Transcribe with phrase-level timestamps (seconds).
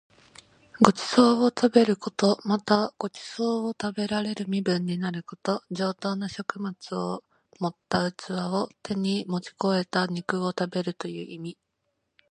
[0.81, 2.39] ご馳走を食べること。
[2.43, 5.63] また、ご馳走を食べられる身分になること。
[5.69, 7.23] 上等な食物を
[7.59, 11.55] 盛った器を手に持ち肥えた肉を食べるという意味。